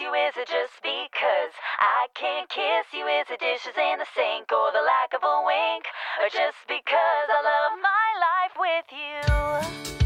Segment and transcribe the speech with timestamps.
[0.00, 0.12] you?
[0.12, 3.06] Is it just because I can't kiss you?
[3.06, 5.84] Is it dishes in the sink or the lack of a wink?
[6.20, 9.96] Or just because I love my life with you?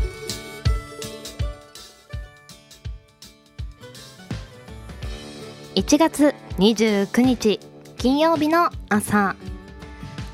[5.74, 7.60] 1月29日
[7.96, 9.36] 金曜日の朝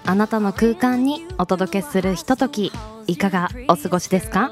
[0.05, 2.73] あなたの空間にお届けするひととき
[3.07, 4.51] いかがお過ごしですか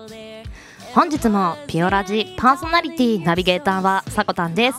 [0.95, 4.79] 本日もピオラジパーソナリティナビゲーターはさこたんです。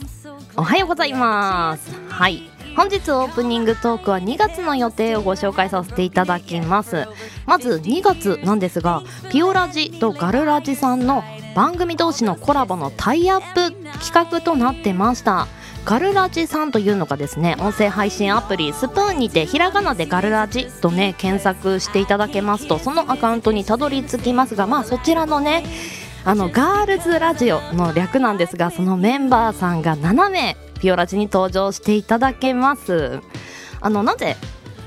[0.56, 1.94] おはようございます。
[2.08, 2.50] はい。
[2.74, 7.06] 本日オープニングトークは2月の予定をご紹介させていただきます。
[7.46, 11.22] まず2月なんですがピオラジとガルラジさんの
[11.54, 15.48] 番組同士のコラボのタイアップ企画となってました。
[15.84, 25.64] ガルラジさんというのがですね音声配信アプリスプーンにてひらがなでガルラジとね検索していただけますとそのアカウントにたどり着きますがまあそちらのね
[26.28, 33.22] あのガールズラジオの略なんですがそのメンバーさんが7名ピオラジに登場していただけます。
[33.80, 34.36] あのなぜ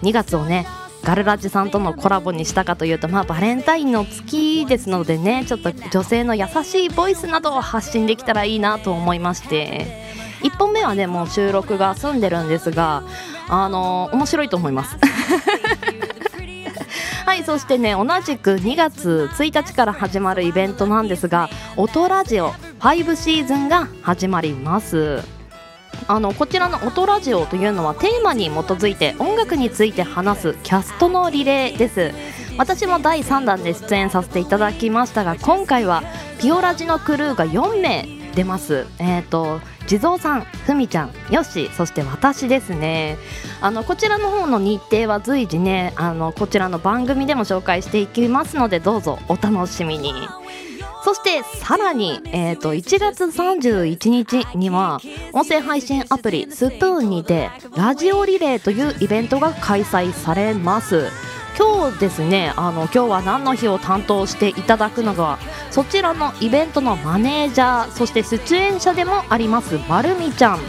[0.03, 0.67] 2月をね
[1.05, 10.09] ガルラジさんとのコラボにしたかというと、まあ、バレンタインの月ですのでねちょっと女性の優しいボイスなどを発信できたらいいなと思いまして。
[10.43, 13.03] 1本目はねもう収録が済んでるんですが
[13.49, 14.97] あの面白いと思います。
[17.39, 25.21] はいそしてね同じく2月1日から始まるイベントなんですが音ラジオ5シーズンが始まります。
[26.09, 32.13] あのこちらの音ラジオというのはテーマに基づいて音楽について話すキャストのリレーです。
[32.59, 36.03] 私も第3弾で出演させていただきましたが今回は
[36.41, 38.85] ピオラジのクルーが4名出ます。
[38.99, 43.17] えっ、ー、と地蔵さん、ふみちゃん、よし、そして私ですね。
[43.63, 50.13] あのこちらの方の日程は随時ね、あのこちらの番組でも紹介していきますので、どうぞお楽しみに。
[51.05, 55.01] そしてさらに、えーと、1月31日には
[55.33, 61.07] 音声配信アプリスプーンにてラジオリレーというイベントが開催されます
[61.59, 65.41] 今日ですねあの今日は何の日を担当していただくのが
[65.73, 70.61] そちらのイベントのマネージャーそして出演者でもありますまるみちゃん。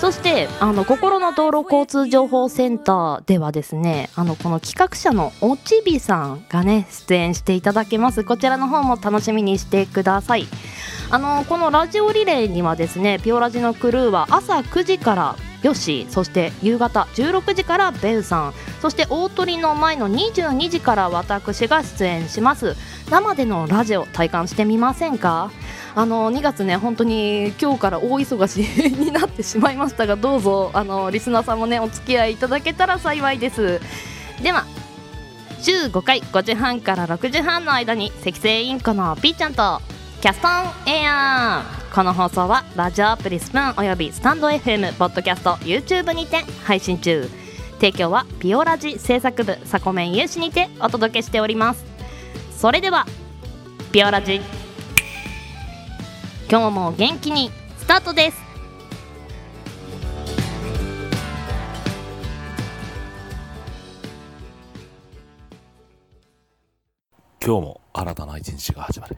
[0.00, 8.24] そしてあの心の道路交通情報センターではですねあのこの企画者のおちびさんがね出演していただけます。
[8.24, 10.46] こちらの方も楽しみにしてください。
[11.10, 16.06] あのこのラジオリレーにはですねピオラジのクルーは朝9時からよし。
[16.10, 18.54] そして夕方16時からベウさん。
[18.82, 22.76] そして大鳥の前の22時から私が出演します。
[23.10, 25.50] 生でのラジオ体感してみませんか？
[25.96, 28.58] あの2月ね本当に今日から大忙し
[28.90, 33.80] になってしまいましたがどうぞあのリスナーさんもねお付き合いいただけたら幸いです。
[34.42, 34.66] では
[35.62, 39.80] 週5回5時半から6時半の間に赤星インコのピーちゃんと
[40.20, 41.64] キャストンエア。
[41.80, 47.28] ーこの放送はラジオアプリスプーンおよびスタンド FM ポッドキャスト YouTube にて配信中
[47.74, 51.84] 提供はピオラジ制作部サコメン有志にてお届けしております。
[52.50, 53.06] それでは
[53.92, 54.40] ピオラジ
[56.50, 58.42] 今日も元気にスタートです。
[67.40, 69.16] 今日も新たな一日が始まる。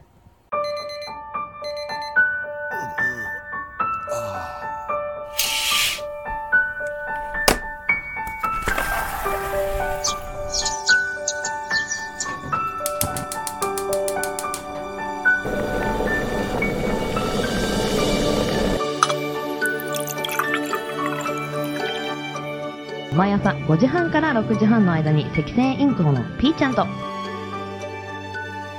[23.67, 26.87] 5時半から6時半の間に赤星インコのピーちゃんと。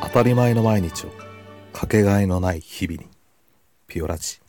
[0.03, 1.11] 当たり前の毎日を
[1.75, 3.07] かけがえのない日々に
[3.87, 4.41] ピオラジ。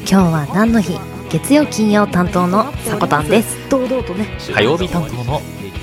[0.00, 1.00] 今日は何の日？
[1.30, 3.68] 月曜金曜担当のさこたんです。
[3.68, 4.28] 堂々とね。
[4.54, 5.40] 火曜日担当の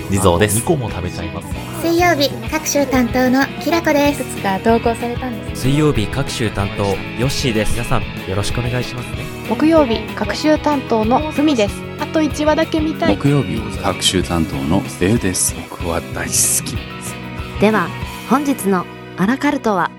[0.09, 0.64] 地蔵です。
[0.64, 4.22] 2個も食べちゃいます水曜日各週担当のきらこです。
[4.22, 6.96] いくつか投稿されたんです水曜日各週担当ヨ
[7.28, 7.72] ッシーです。
[7.72, 9.23] 皆さんよろしくお願いしますね。
[9.47, 11.81] 木曜日各週担当のふみです。
[12.02, 13.16] あと1話だけ見たい。
[13.16, 15.55] 木曜日各週担当のデウです。
[15.55, 16.75] 僕は大好き。
[16.75, 17.16] です
[17.61, 17.87] では
[18.29, 18.85] 本日の
[19.16, 19.90] アラカルトは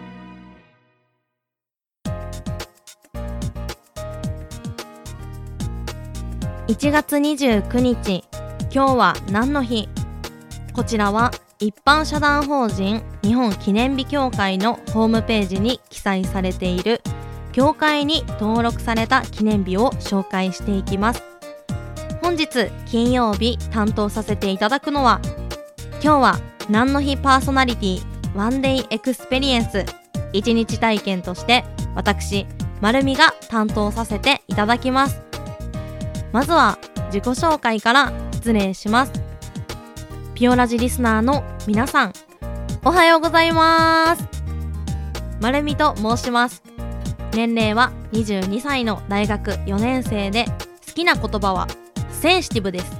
[6.69, 8.23] ？1月29日
[8.71, 9.88] 今日は何の日？
[10.75, 17.00] こちらは一般社団法人日本記念日協会のホームページに記載されている
[17.53, 21.23] 協会に登録された記念日を紹介していきます。
[22.20, 25.20] 本日金曜日担当させていただくのは
[26.03, 26.38] 今日は
[26.69, 28.02] 何の日パーソナリティ
[28.37, 29.87] one day experience。
[30.32, 31.64] 一日体験として
[31.94, 32.47] 私
[32.82, 35.23] まるみが担当させていただきます。
[36.32, 39.25] まずは自己紹介から失礼します。
[40.37, 42.12] ピオラジリスナーの皆さん
[42.85, 44.29] おはようございます。
[45.41, 46.62] まるみと申します。
[47.33, 50.44] 年齢は22歳の大学4年生で
[50.87, 51.67] 好きな言葉は
[52.11, 52.93] センシティブです。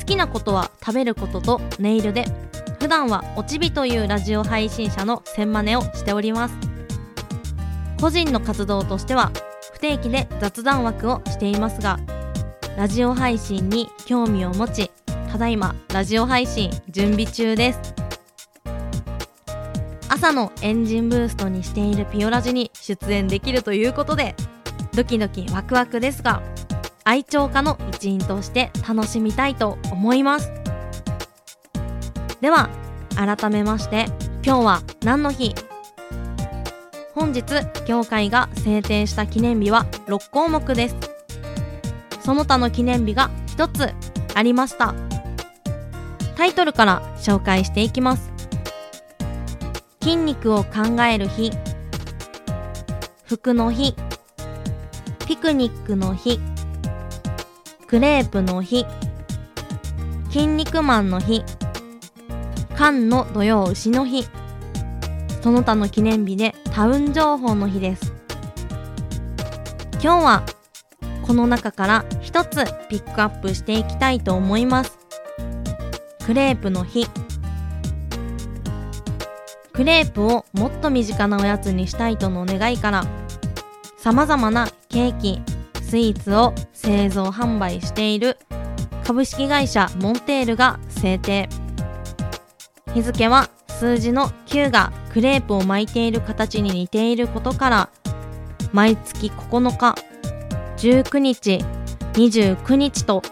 [0.00, 2.24] 好きなことは食べることとネイルで
[2.80, 6.54] 普段はおちびというラジオ配信者の千真似をしております。
[8.00, 9.30] 個人の活動としては
[9.72, 12.00] 不定期で雑談枠をしていますが
[12.76, 14.91] ラジオ配信に興味を持ち
[15.32, 17.94] ただいまラジオ配信準備中です。
[20.10, 24.34] 朝のエンジンブーストにしているピオラジに出演できるということで
[24.94, 26.42] ドキドキワクワクですが
[27.04, 30.52] 愛鳥家の一員として楽しみたいと思います。
[32.42, 32.68] では
[33.16, 34.08] 改めまして
[34.44, 35.54] 今日は何の日？
[37.14, 37.42] 本日
[37.86, 40.96] 協会が制定した記念日は6項目です。
[42.20, 43.94] その他の記念日が1つ
[44.34, 44.94] ありました。
[46.36, 48.32] タイトルから紹介していきます。
[50.02, 51.52] 筋肉を考える日。
[53.24, 53.94] 服の日。
[55.26, 56.40] ピクニックの日。
[57.86, 58.86] クレープの日。
[60.30, 61.44] 筋肉マンの日。
[62.76, 64.26] 缶の土曜牛の日。
[65.42, 68.12] その他の記念日でタウン情報の日です。
[70.02, 70.42] 今日は
[71.26, 75.01] この中から一つピックアップしていきたいと思います。
[76.24, 77.08] クレープの日。
[79.72, 83.04] クレープをもっと身近なおやつにしたいとの願いから
[83.96, 85.40] 様々なケーキ
[85.82, 88.38] スイーツを製造販売している
[89.02, 91.48] 株式会社モンテールが制定。
[92.94, 97.90] 日付は数字の9がクレープを巻いている形に似ていることから
[98.72, 99.96] 毎月9日
[100.76, 101.64] 19日
[102.12, 103.22] 29日と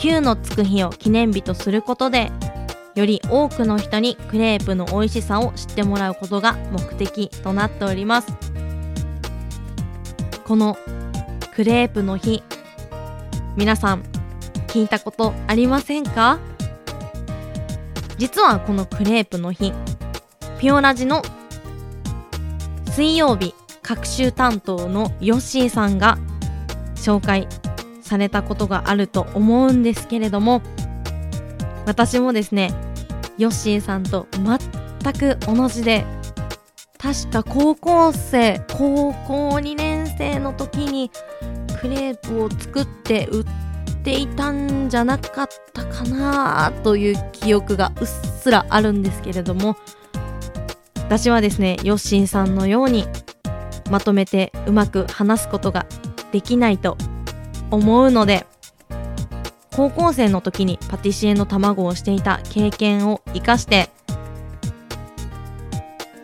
[0.00, 2.32] 9のつく日を記念日とすることで
[2.94, 8.32] より多くの人にクレープの美味しさを知ってもらうことが目的となっております。
[10.44, 10.78] この
[11.54, 12.42] クレープの日
[13.56, 14.02] 皆さん
[14.68, 16.38] 聞いたことありませんか？
[18.16, 19.74] 実はこのクレープの日
[20.58, 21.22] ピオラジの
[22.92, 26.16] 水曜日各週担当のヨッシーさんが
[26.96, 27.46] 紹介
[28.10, 30.62] されたことがあると思うんですけれども
[31.86, 32.74] 私もですね
[33.38, 36.04] ヨッシーさんと全く同じで
[36.98, 41.12] 確か高校生高校2年生の時に
[41.80, 43.46] クレープを作って売っ
[44.02, 49.76] ていたんじゃなかったかなという記憶がうっすらあるんですけれども
[50.96, 53.04] 私はですねヨッシーさんのように
[53.88, 55.86] まとめてうまく話すことが
[56.32, 56.96] できないと
[57.70, 58.46] 思うので
[59.74, 63.88] 高校生の時にパティシエの卵をしていた経験を生かして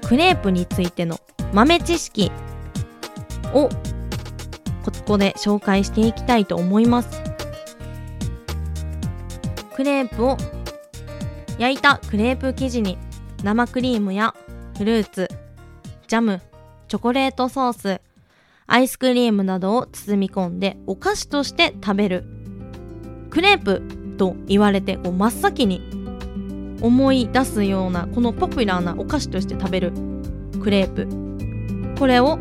[0.07, 1.21] クレープについての
[1.53, 2.31] 豆知識
[3.53, 3.69] を
[4.85, 7.23] ここで紹介していきたいと思います。
[9.77, 10.39] クレープを
[11.59, 12.97] 焼いたクレープ生地に
[13.45, 14.35] 生クリームや
[14.79, 15.29] フルーツ
[16.09, 16.41] ジャム
[16.89, 18.01] チョコレートソース
[18.69, 22.25] アイスクリームなどを包み込んでお菓子として食べる。
[23.31, 23.83] クレープ
[24.17, 25.83] と言われてこう真っ先に
[26.81, 29.93] 思い出すようなこのポピュラーなお菓子として食べる。
[30.63, 31.07] クレープ。
[31.99, 32.39] これを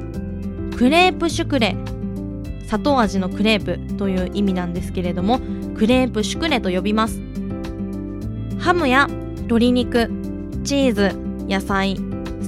[0.78, 1.76] クレープシュクレ。
[2.66, 5.40] 砂糖味のクレープという意味なんですけれども
[5.76, 7.22] クレープシュクレと呼びます。
[8.60, 10.10] ハムや鶏肉
[10.64, 11.16] チーズ
[11.48, 11.98] 野菜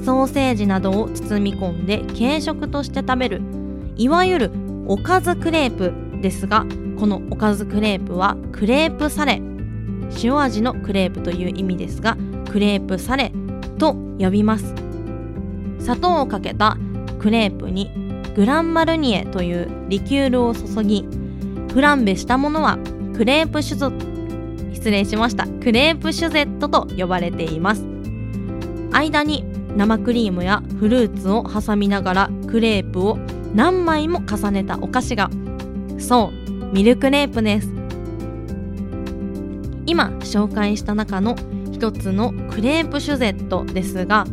[0.04, 3.57] ソーセージなどを包み込んで軽食として食べる。
[3.98, 4.52] いわゆる
[4.86, 6.66] おかずクレープですが
[7.00, 9.42] このおかずクレープはクレープサレ。
[10.24, 12.16] 塩味のクレープという意味ですが
[12.50, 13.34] クレープサレ
[13.78, 14.74] と呼びます。
[15.80, 16.78] 砂糖をかけた
[17.20, 17.92] クレープに
[18.36, 21.08] グランマルニエというリキュールを注ぎ
[21.74, 22.78] フランベしたものは
[23.16, 23.92] クレープシュゾ
[24.74, 25.48] 失礼しました。
[25.48, 27.84] クレープシュゼットと呼ばれています。
[28.92, 29.44] 間に
[29.76, 33.18] 生クリームやフルーツを挟みながらクレープを
[33.58, 35.32] 何枚も重ねたお菓子が。
[35.98, 37.74] そうミルクレープです。
[39.88, 41.36] 今紹介した中の
[41.72, 44.26] 一つのクレープシュゼットですが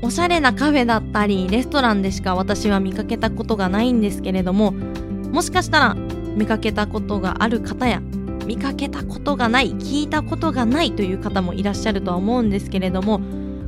[0.00, 8.00] おしゃれなカフェだったりレストランでしか私は見かけたことがないんですけれどももしかしたら見かけたことがある方や
[8.46, 13.20] 見かけたことがない聞いたことがないという方もいらっしゃるとは思うんですけれども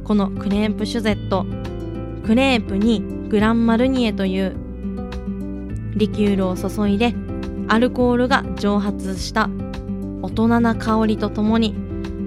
[0.04, 1.44] このクレープシュゼット
[2.24, 4.56] クレープにグランマルニエという
[5.96, 7.14] リキュールを注いで
[7.68, 9.48] アルコールが蒸発した
[10.22, 11.74] 大人な香りとともに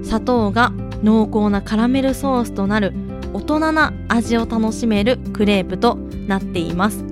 [0.03, 0.71] 砂糖が
[1.03, 2.93] 濃厚なカラメルソースとなる
[3.33, 5.95] 大人な味を楽しめるクレープと
[6.27, 7.03] なっています。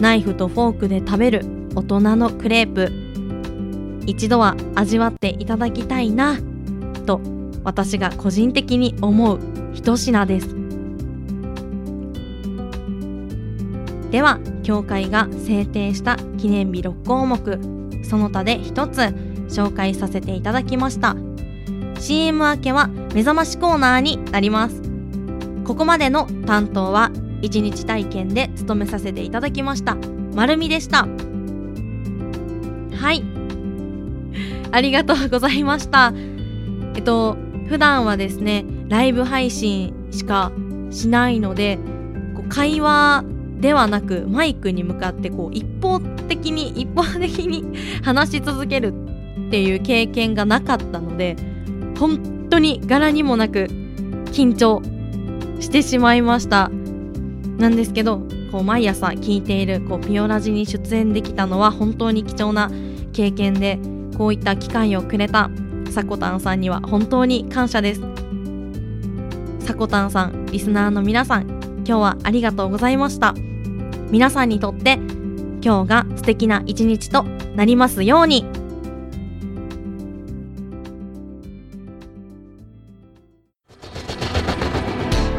[0.00, 2.90] ナイフとフォークで食べる大人のクレープ
[4.06, 6.38] 一度は味わっていただきたいな
[7.06, 7.20] と
[7.64, 9.38] 私が個人的に思う
[9.74, 10.59] 一品です。
[14.10, 17.58] では協会が制定した記念日6項目
[18.04, 18.98] その他で一つ
[19.48, 21.16] 紹介させていただきました。
[21.98, 24.82] CM 明けは目覚ましコーナーになります。
[25.64, 27.10] ここまでの担当は
[27.42, 29.96] 一日体験で務めさせていただきました。
[30.34, 31.06] まるみでした。
[32.96, 33.22] はい。
[34.72, 36.12] ありがとうございました。
[36.94, 37.36] えっと
[37.68, 40.52] 普段はですねライブ配信しか
[40.90, 41.78] しないので
[42.34, 43.24] こう会話
[43.60, 47.64] ではなくマイクに向かってこう一方的に一方的に
[48.02, 48.94] 話し続ける
[49.48, 51.36] っていう経験がなかったので
[51.98, 53.68] 本当に柄にもなく
[54.32, 54.82] 緊張
[55.60, 56.70] してしまいました。
[57.58, 62.70] なんですけどこう毎朝聞いているこうピオラジに出演できたのは本当に貴重な
[63.12, 63.78] 経験で
[64.16, 65.50] こういった機会をくれた
[65.90, 68.00] さこたんさんには本当に感謝です。
[69.60, 71.48] さこたんさんリスナーの皆さん
[71.86, 73.34] 今日はありがとうございました。
[74.10, 74.98] 皆さんにとって
[75.62, 77.24] 今日が素敵な一日と
[77.54, 78.44] なりますように。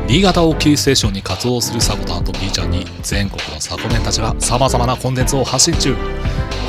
[0.07, 5.95] 新潟をキーステーションに活動するサコタンと B ちゃんに全国のサコメンたちは様々なコンテンツを発信中。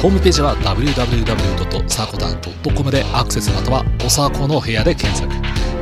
[0.00, 5.28] ホームページは www.sakotan.com でアクセスまたはおさこの部屋で検索。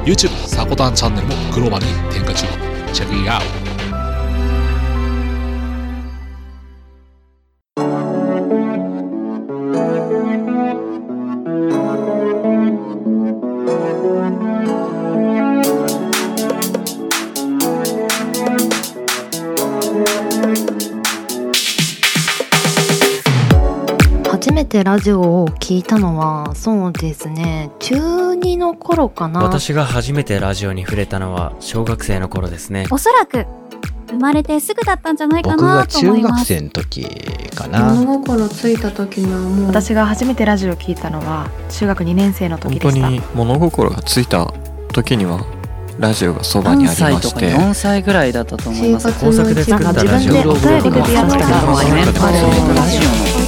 [0.04, 2.46] YouTube サコタンチャンネルもグローバルに展開中。
[2.94, 3.69] チェックイアウト。
[24.70, 27.70] てラジオを聞いたのはそうですね。
[27.80, 29.42] 中2の頃かな。
[29.42, 32.86] 私が初めてラジオに触れたのは小学生の頃ですね。
[32.90, 33.46] おそらく
[34.08, 36.54] 生まれてすぐだったんじゃないか僕がなと思中います。
[36.54, 37.04] 学生の時
[37.54, 37.94] かな。
[37.94, 42.92] 物心ついた時にはもう私が初めてラジオを聞いたのは中学2年生の時でした。
[42.92, 44.54] 本当に物心がついた
[44.92, 45.44] 時には
[45.98, 47.50] ラジオがそばにありまして。
[47.50, 49.12] 3歳とか4歳ぐらいだったと思います。
[49.18, 51.96] 工作で作ったラジオ自分でお便りで出会ったラジオ
[52.70, 53.39] の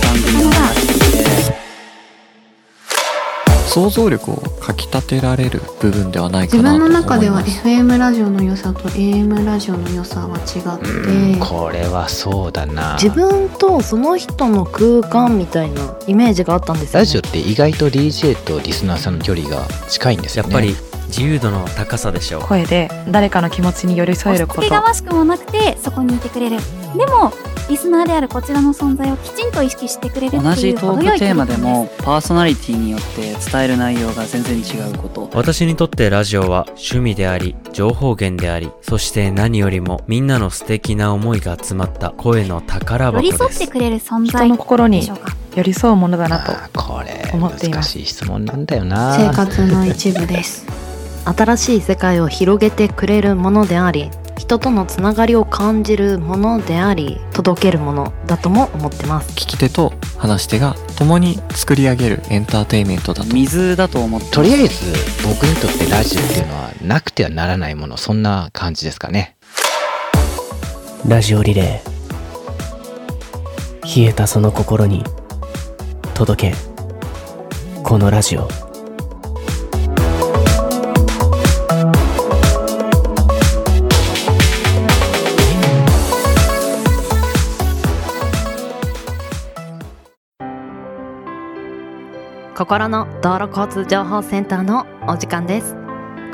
[3.72, 11.40] 想像力をかきたてられる部分ではないか自分なと思いの中ではます FM ラジオの良さと AM ラジオの良さは違って。
[11.40, 12.98] これはそうだな。
[13.00, 20.52] 自分とその人の空間みたいなイメージがあったんですよ、ね、ラジオって意外と DJ とリスナーさんの距離が近いんですよね。
[20.52, 20.76] やっぱり
[21.12, 22.42] 自由度の高さでしょう。
[22.42, 26.56] 声で誰かの気持ちに寄り添えるこつけとがましくもなくてそこにいてくれる。
[26.96, 27.32] でも
[27.68, 45.08] リスナーであるこちらの存在をきちんと意識してくれるっていう同じトークテーマでもパーソナリティによって伝える内容が全然違うこと私にとってラジオは趣味であり情報源でありそして何よりもみんなの素敵な思いが詰まった声の宝寄箱でり添ってすくれる存人在の心に
[45.54, 47.96] 寄り添うものだなとこれ思っています。
[47.98, 49.16] 難しい質問なんだよな。
[49.16, 50.66] 生活の一部です
[51.24, 59.32] 新しい世界を広げてくれるものであり人とのつながりを感じるものであり届けるものだとも思ってます。
[59.32, 63.32] 聞き手と話し手が共に作り上げるエンターテインメントだと。
[63.32, 64.92] 水だと思ってとりあえず
[65.26, 69.36] 僕にとってラジオっていうのはなくてはならないものそんな感じですかね。
[71.06, 74.02] ラジオリレー。
[74.02, 75.04] 冷えたその心に
[76.14, 76.56] 届け。
[77.82, 78.48] このラジオ
[92.54, 95.74] 心の道路交通情報センターのお時間です。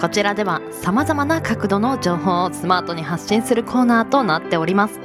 [0.01, 4.99] こちらでは様々な角度の情報をスマートに発信するコーナーとなっております。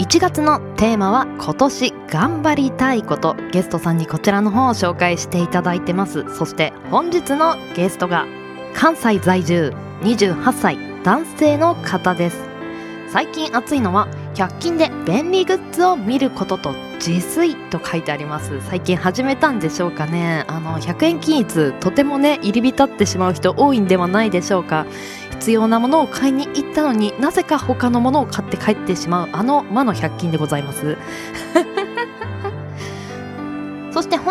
[0.00, 6.24] 1月のテーマは今年頑張りたいことゲストさんにこちらの方を紹介していただいてます。
[6.36, 8.26] そして本日のゲストが
[8.74, 12.50] 関西在住28歳男性の方です。
[13.12, 18.60] 最近暑いのは100均で便利グッズを見ることと自炊と書いてあります。
[18.62, 20.44] 最近始めたんでしょうかね。
[20.48, 24.86] あの100円均一とてもね入り浸ってしまう人多いんではないでしょうか。
[25.30, 30.98] 必要なものを買いに行ったのになぜか他のものを買って帰ってしまうあの魔の100均でございます。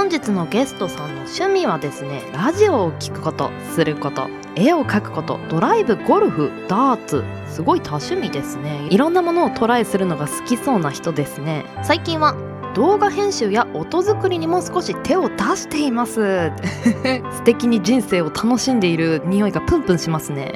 [0.10, 8.88] 本日のゲストさんの趣味はですねラジオを聴くことすること絵を描くことドライブゴルフダーツすごい多趣味ですね。
[8.90, 11.64] いろんなものをトライするのが好きそうな人ですね。
[11.84, 12.36] 最近は
[12.74, 16.52] 動画編集や音作りにも少し手を出しています。
[17.32, 20.56] 素敵に人生を楽しんでいる匂いがプンプンしますね。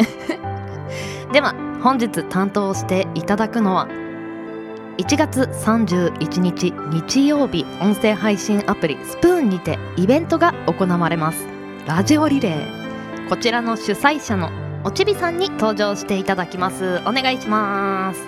[1.31, 3.87] では本日担当していただくのは
[4.97, 11.47] 1月31日日曜日音声配信アプリスプーンにてイベントが行われます。
[11.87, 13.27] ラジオリレー。
[13.27, 14.51] こちらの主催者の
[14.83, 17.01] おちびさんに登場していただきます。
[17.07, 18.21] お願いします。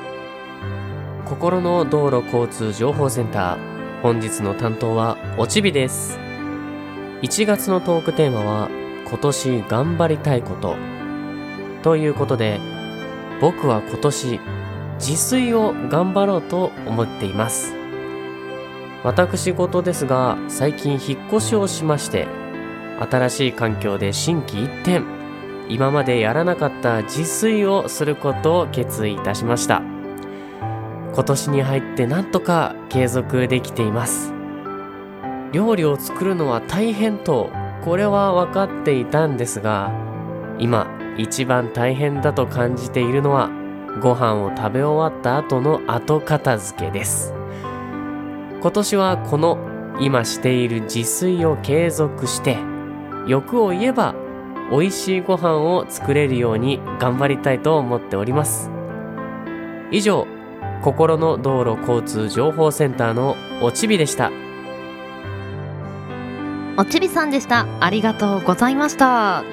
[1.26, 4.02] 心の道路交通情報センター。
[4.02, 6.18] 本日の担当はおちびです。
[7.22, 8.70] 1月のトークテーマは
[9.08, 10.76] 今年頑張りたいこと。
[11.84, 12.60] ということで
[13.40, 14.40] 僕は今年
[14.98, 17.74] 自炊を頑張ろうと思っています。
[19.04, 22.28] 私事ですが最近引っ越しをしまして
[23.00, 25.04] 新しい環境で心機一転
[25.70, 29.82] 今までやらなかった自炊をすることを決意いたしました。
[31.14, 34.34] 今年に入ってなんとか継続できています。
[35.52, 37.50] 料理を作るのは大変と
[37.86, 39.92] これは分かっていたんですが
[40.60, 40.88] 今
[41.18, 43.50] 一番大変だと感じているのは
[44.02, 47.34] ご飯を食べ終わった後の後片付けです。
[48.62, 49.58] 今年はこの
[50.00, 52.58] 今している自炊を継続して
[53.28, 54.16] 欲を言えば
[54.72, 58.72] 美味しいご飯を作れるように頑張りたいと思っております。
[59.92, 60.28] 以上
[60.84, 64.32] 心の道路交通情報センターのおちびでした。
[66.78, 67.66] おちびさんでした。
[67.80, 69.44] ありがとうございました。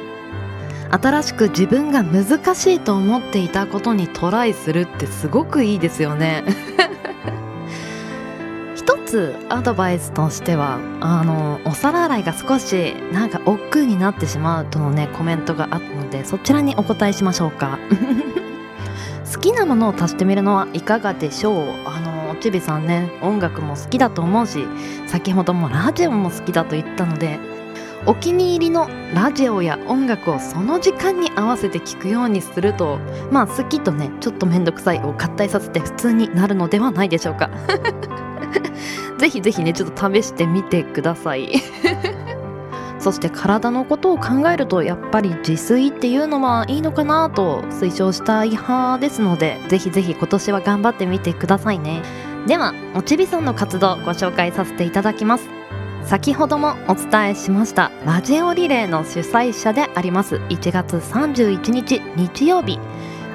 [0.92, 6.44] 新しく自分が難しいと思っていたことにトライするってすごくいいですよね。
[8.76, 17.78] 一つアドバイスとしてはあのお皿洗いが少しなんか億劫になってしまうとのねコメントがあったのでそちらにお答えしましょうか。
[19.32, 21.64] 好きなものを足してみるのはいかがでしょう。
[21.86, 22.12] あの
[22.43, 24.67] ちびさんね音楽も好きだと思うし
[25.06, 27.38] 先ほどもラジオも好きだと言ったので
[28.04, 32.99] お気に入りのラジオや音楽をその時間に合わせて聴くようにすると
[33.30, 37.50] まあ好きとねちょっと面倒くさいを合体させて普通になるのではないでしょうか。
[39.19, 41.52] ぜひぜひねちょっと試してみてください。
[42.99, 52.02] そして体のことを考えるとやっぱり自炊っていうのはいいのかなと推奨したい派ですのでぜひぜひ今年は頑張ってみてくださいね。
[52.47, 55.61] ではおちびさんの活動ご紹介させていただきます。
[56.04, 62.78] 先ほどもお伝えしましたラジオリレーの主催者であります1月31日日曜日。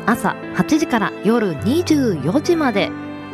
[0.06, 2.90] 朝8時から夜24時まで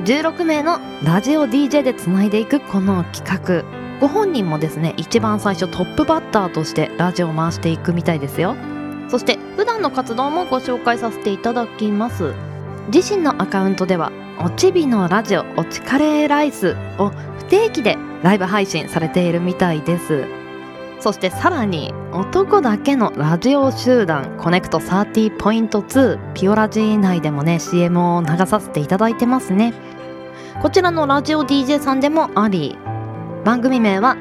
[0.06, 3.64] 16名のラジオ DJ でつないでいくこの企画。
[4.00, 8.56] ご本人もですね一番最初トップバッターとしてラジオを回していくみたいですよ。
[9.10, 12.34] そして普段の活動もご紹介させていただきます。
[12.94, 20.26] 自身のアカウントではおちびのラジオおちカレーライスを不定期でライブ配信されているみたいです。
[21.00, 29.74] そしてさらに男だけのラジオ集団コネクト30.2ピオラジー内でもね CM を流させていただいてますね。
[30.62, 32.78] こちらのラジオ DJ さんでもあり
[33.44, 34.16] 番組名は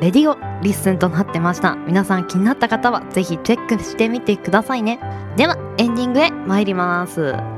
[0.00, 1.76] Radio Listen となってました。
[1.86, 5.00] 皆さん気になった方はぜひチェックしてみてくださいね。
[5.36, 7.57] ではエンディングへ参ります。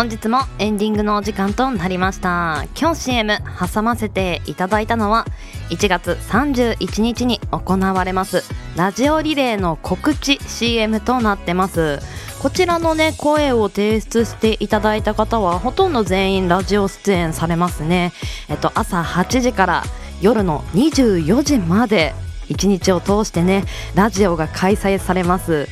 [0.00, 2.64] 本日もエンディングのお時間となりました。
[2.74, 3.36] 今日 CM
[3.74, 5.26] 挟ませていただいたのは
[5.68, 8.42] 1月31日に行われます
[8.76, 11.98] ラジオリレーの告知 CM となってます。
[12.40, 18.14] こちらのね声を提出していただいた方はほとんど全員ラジオ出演されますね。
[18.48, 19.84] えっと朝8時から
[20.22, 22.14] 夜の24時まで
[22.48, 25.68] 1日を通してねラジオが開催されます。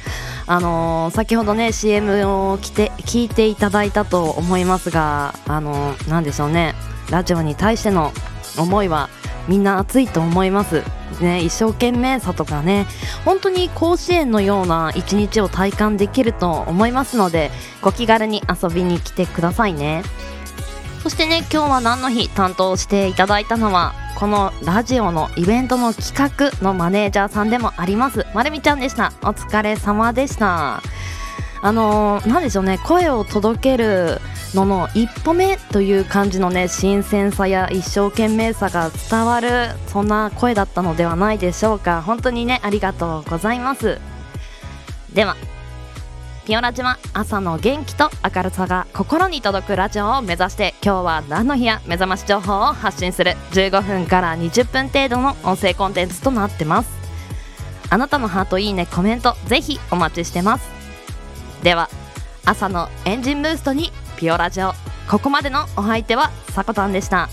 [0.49, 6.75] あのー先ほどね CM を来て聞いていただいたと思いますがあのーなんでしょうね。
[7.11, 8.13] ラジオに対しての
[8.59, 9.09] 思いは
[9.47, 10.83] みんな熱いと思います。
[11.21, 12.87] ね一生懸命さとかね。
[13.25, 17.51] 本当に甲子園のような一日を体感できると思いますので
[17.83, 20.03] ご気軽に遊びに来てくださいね。
[21.03, 28.27] そしてね今日は何の日担当していただいたのはこのラジオのイベントの企画のマネージャーさんでもあります。
[28.35, 29.13] まるみちゃんでした。
[29.23, 30.83] お疲れ様でした。
[31.63, 32.81] あのー、なんでしょうね。
[32.85, 34.21] 声を届ける
[34.55, 42.03] のの一歩目という感じのね新鮮さや一生懸命さが伝わるそんな声だったのではないでしょうか。
[42.03, 44.01] 本当にねありがとうございます。
[45.15, 45.37] では。
[46.49, 56.91] ピオラジは朝の元気と明るさが心に届くラジオを目指して今日は何の日や目覚まし情報を発信する15分から20分程度の音声コンテンツとなってます。
[57.91, 60.71] あなたのハートいいねコメントぜひお待ちしてます。
[61.63, 61.91] では
[62.47, 64.73] 朝のエンジンブーストにピオラジオ
[65.11, 67.29] ここまでのお相手はさこたんでした。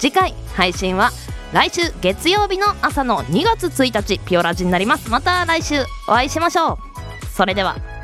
[0.00, 1.12] 次回配信は
[1.52, 5.10] 来週月曜日の朝の2月1日ピオラジになります。
[5.10, 5.76] また来週
[6.08, 6.78] お会いしましょう。
[7.32, 7.97] それでは。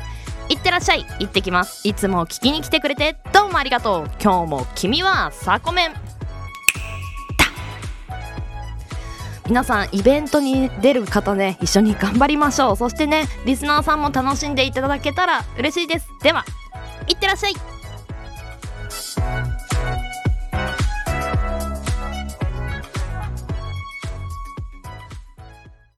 [0.49, 1.05] いってらっしゃい。
[1.19, 1.87] 行ってきます。
[1.87, 4.11] いつも聞きに来てくれてどうもありがとう。
[4.21, 5.93] 今日も君はサコメン。
[9.47, 12.75] 皆さんイベントに出る方ね一緒に頑張りましょう。
[12.75, 16.07] そしてねリスナーさんも楽しんでいただけたら嬉しいです。
[16.21, 16.45] では
[17.07, 17.74] いってらっしゃい。